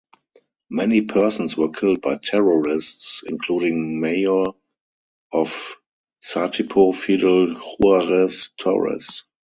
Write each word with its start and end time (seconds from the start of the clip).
Many 0.71 1.03
persons 1.03 1.55
were 1.55 1.69
killed 1.69 2.01
by 2.01 2.15
terrorists, 2.15 3.21
including 3.23 4.01
Mayor 4.01 4.45
of 5.31 5.75
Satipo 6.23 6.91
Fidel 6.95 7.53
Juarez 7.79 8.49
Torres. 8.57 9.25